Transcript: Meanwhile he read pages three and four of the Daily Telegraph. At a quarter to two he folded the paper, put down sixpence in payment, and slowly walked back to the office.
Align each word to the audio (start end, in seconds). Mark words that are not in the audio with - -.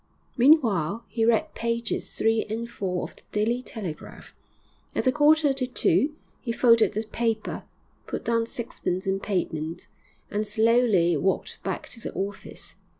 Meanwhile 0.35 1.05
he 1.09 1.25
read 1.25 1.53
pages 1.53 2.17
three 2.17 2.43
and 2.49 2.67
four 2.67 3.03
of 3.03 3.17
the 3.17 3.21
Daily 3.31 3.61
Telegraph. 3.61 4.33
At 4.95 5.05
a 5.05 5.11
quarter 5.11 5.53
to 5.53 5.67
two 5.67 6.15
he 6.41 6.51
folded 6.51 6.93
the 6.93 7.03
paper, 7.03 7.65
put 8.07 8.25
down 8.25 8.47
sixpence 8.47 9.05
in 9.05 9.19
payment, 9.19 9.87
and 10.31 10.47
slowly 10.47 11.15
walked 11.17 11.61
back 11.61 11.87
to 11.89 11.99
the 12.01 12.11
office. 12.15 12.73